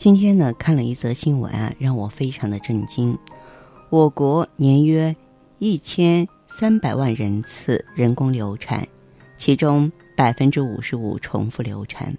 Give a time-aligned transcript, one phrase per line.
[0.00, 3.18] 今天呢，看了一则新闻啊，让我非常的震惊。
[3.90, 5.14] 我国年约
[5.58, 8.88] 一千三百万人次人工流产，
[9.36, 12.16] 其中百分之五十五重复流产。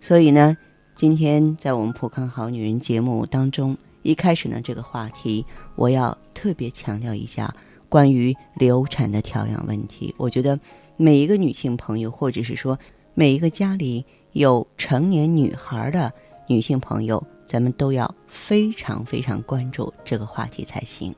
[0.00, 0.56] 所以呢，
[0.96, 7.54] 今天在我们普康好女人节目当中，一开始呢，这个话题我要特别强调一下
[7.88, 10.12] 关于流产的调养问题。
[10.18, 10.58] 我觉得
[10.96, 12.76] 每一个女性朋友，或者是说
[13.14, 16.12] 每一个家里有成年女孩的。
[16.46, 21.14] 女性朋友，咱们都要非常非常关注这个话题才行。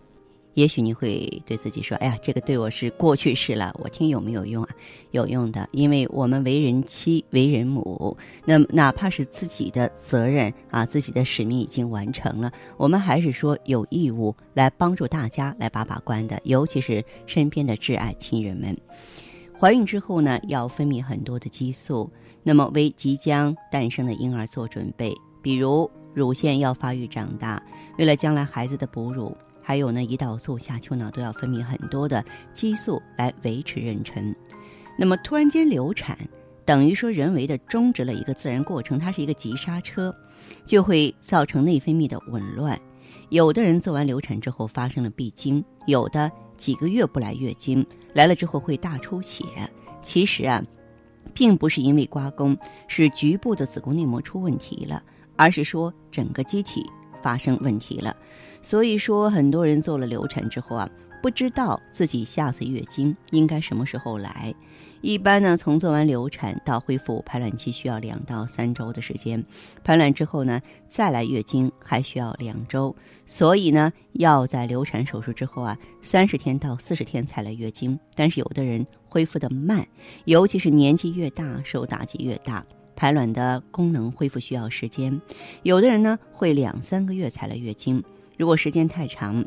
[0.54, 4.70] 也许你会对自己说：“哎呀，这个对我是过去式了，我听有没有用啊？
[5.10, 8.16] 有用的，因为我们为人妻、为人母，
[8.46, 18.74] 那哪怕是自己的责任啊，自己的使命已经完成了，我们还是说有义务来帮助大家来把把关的，尤其是身边的挚爱亲人们。
[19.58, 22.10] 怀孕之后呢，要分泌很多的激素。”
[22.42, 27.60] 那么为即将诞生的婴儿做准备，比如乳腺要发育长大，
[27.98, 34.32] 为了将来孩子的哺乳，还有呢胰岛素、下丘脑都要分泌很多的激素来维持妊娠。
[34.96, 36.16] 那么突然间流产，
[36.64, 40.14] 等于说人为的终止了一个自然过程，它是一个急刹车，
[40.64, 42.80] 就会造成内分泌的紊乱。
[43.30, 49.44] 有的人做完流产之后发生了闭经，有的几个月不来月经，来了之后会大出血。
[50.02, 50.62] 其实啊。
[51.34, 52.56] 并不是因为刮宫
[52.88, 55.02] 是局部的子宫内膜出问题了，
[55.36, 56.82] 而是说整个机体
[57.20, 58.16] 发生问题了。
[58.62, 60.88] 所以说，很多人做了流产之后啊，
[61.22, 64.54] 不知道自己下次月经应该什么时候来。
[65.02, 69.44] 一般呢，从做完流产到恢复排卵期需要两到三周的时间，
[69.84, 72.94] 排卵之后呢，再来月经还需要两周。
[73.26, 77.98] 所以呢，要在流产手术之后啊，三十天到四十天才来月经。
[78.14, 79.86] 但是有的人恢复的慢，
[80.24, 82.64] 尤其是年纪越大，受打击越大，
[82.96, 85.20] 排卵的功能恢复需要时间。
[85.62, 88.02] 有的人呢，会两三个月才来月经。
[88.36, 89.44] 如果时间太长，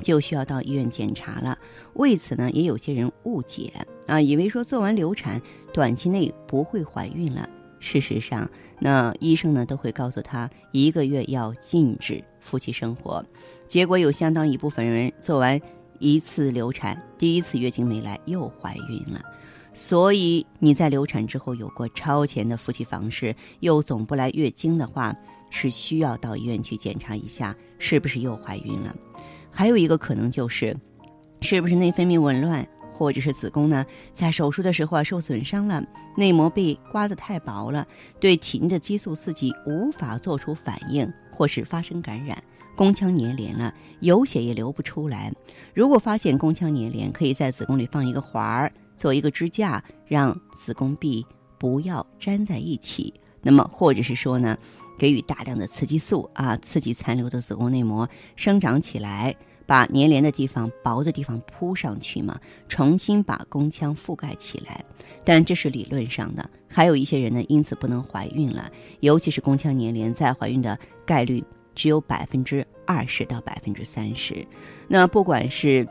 [0.00, 1.58] 就需要到医院检查了。
[1.94, 3.72] 为此呢，也有些人误解
[4.06, 5.40] 啊，以为说做完流产
[5.72, 7.48] 短期内不会怀孕了。
[7.78, 8.48] 事实上，
[8.78, 13.24] 那医生呢都会告诉他一个月要禁止夫妻生活。
[13.66, 15.60] 结果有相当一部分人做完
[15.98, 19.20] 一次流产，第一次月经没来又怀孕了。
[19.74, 25.16] 所以你在流产之后有过超前的夫妻房事，又总不来月经的话，
[25.50, 28.94] 是需要到医院去检查一下是不是又怀孕了。
[29.52, 30.76] 还有一个可能就是，
[31.42, 35.84] 是不是内分泌紊乱，或者是子宫呢，在手术的时候啊受损伤了，
[36.16, 37.86] 内膜被刮得太薄了，
[38.18, 42.42] 对体内的激素刺激无法做出反应，或是发生感染，
[42.74, 45.32] 宫腔粘连了，有血也流不出来。
[45.74, 51.24] 如果发现宫腔粘连，可以在子宫里放一个环儿，做一个支架，让子宫壁
[51.58, 53.12] 不要粘在一起。
[53.42, 54.56] 那么，或者是说呢？
[55.02, 59.34] 给予大量的雌激素啊，刺激残留的子宫内膜生长起来，
[59.66, 64.84] 把粘连的地方、薄的地方铺上去嘛，重新把宫腔覆盖起来。
[65.24, 68.70] 但这是理论上的，还有一些人呢，因此不能怀孕了。
[69.00, 71.42] 尤其是宫腔粘连，再怀孕的概率
[71.74, 74.46] 只有百分之二十到百分之三十。
[74.86, 75.84] 那不管是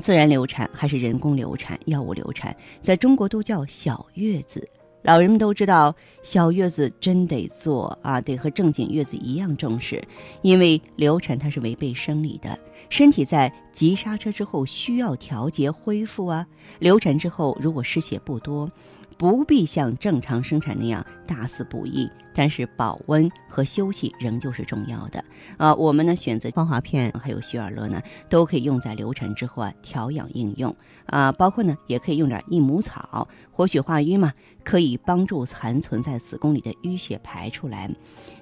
[0.00, 4.70] 自然流产还是人工流产、药物流产，在中国都叫小月子。
[5.02, 10.02] 老人们都知道，小月子真得做啊，得和正经月子一样重视，
[10.42, 12.58] 因为流产它是违背生理的，
[12.88, 16.46] 身体在急刹车之后需要调节恢复啊。
[16.78, 18.70] 流产之后如果失血不多。
[19.18, 25.24] 不必像正常生产那样大肆补益，但是保温和休息仍旧是重要的。
[25.56, 30.72] 啊，我们呢选择芳华片还有希尔乐呢，都可以用在流产之后啊调养应用。
[31.06, 37.88] 啊，包括呢也可以用点益母草，活血化瘀嘛，可以帮助残存在子宫里的淤血排出来。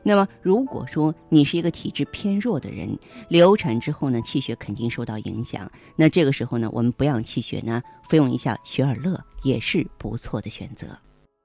[0.03, 2.99] 那么如果说你是一个体质偏弱的人，
[3.29, 9.23] 流产之后呢气血肯定受到影响，那这个时候呢我们补养气血呢，服用一下雪尔乐。
[9.45, 10.87] 也是不错的选择。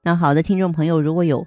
[0.02, 1.46] 那好的，听众朋友，如果有